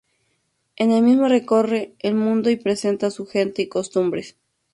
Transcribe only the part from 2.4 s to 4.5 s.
y presenta a su gente y costumbres.